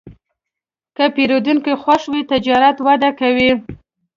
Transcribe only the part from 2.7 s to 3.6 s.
وده کوي.